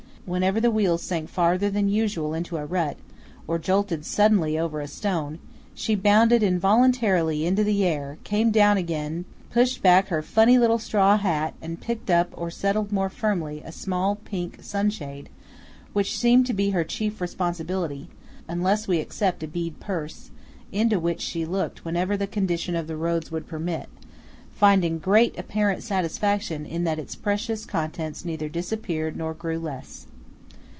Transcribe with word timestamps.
Whenever 0.23 0.61
the 0.61 0.71
wheels 0.71 1.01
sank 1.01 1.27
farther 1.27 1.69
than 1.71 1.89
usual 1.89 2.33
into 2.35 2.55
a 2.55 2.65
rut, 2.65 2.95
or 3.47 3.57
jolted 3.59 4.05
suddenly 4.05 4.57
over 4.57 4.79
a 4.79 4.87
stone, 4.87 5.39
she 5.73 5.95
bounded 5.95 6.43
involuntarily 6.43 7.45
into 7.45 7.63
the 7.65 7.83
air, 7.83 8.17
came 8.23 8.51
down 8.51 8.77
again, 8.77 9.25
pushed 9.49 9.81
back 9.81 10.07
her 10.09 10.21
funny 10.21 10.59
little 10.59 10.77
straw 10.79 11.17
hat, 11.17 11.53
and 11.61 11.81
picked 11.81 12.09
up 12.11 12.29
or 12.33 12.49
settled 12.51 12.91
more 12.93 13.09
firmly 13.09 13.61
a 13.65 13.71
small 13.71 14.17
pink 14.23 14.61
sun 14.63 14.89
shade, 14.91 15.27
which 15.91 16.17
seemed 16.17 16.45
to 16.45 16.53
be 16.53 16.69
her 16.69 16.83
chief 16.83 17.19
responsibility, 17.19 18.07
unless 18.47 18.87
we 18.87 18.99
except 18.99 19.41
a 19.43 19.47
bead 19.47 19.79
purse, 19.81 20.29
into 20.71 20.99
which 20.99 21.19
she 21.19 21.45
looked 21.45 21.83
whenever 21.83 22.15
the 22.15 22.27
condition 22.27 22.75
of 22.75 22.85
the 22.85 22.95
roads 22.95 23.31
would 23.31 23.47
permit, 23.47 23.89
finding 24.53 24.99
great 24.99 25.37
apparent 25.37 25.81
satisfaction 25.81 26.63
in 26.65 26.83
that 26.83 26.99
its 26.99 27.15
precious 27.15 27.65
contents 27.65 28.23
neither 28.23 28.47
disappeared 28.47 29.17
nor 29.17 29.33
grew 29.33 29.57
less. 29.59 30.05